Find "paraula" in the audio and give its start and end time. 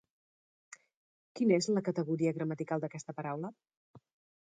3.23-3.57